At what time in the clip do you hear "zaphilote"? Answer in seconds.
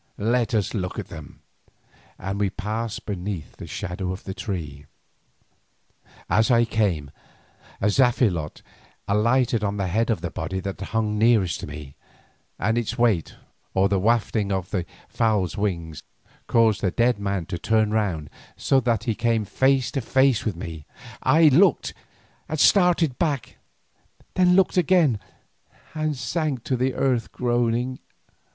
7.85-8.63